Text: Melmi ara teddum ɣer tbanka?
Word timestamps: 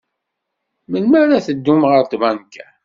Melmi 0.89 1.17
ara 1.23 1.45
teddum 1.45 1.81
ɣer 1.89 2.03
tbanka? 2.05 2.65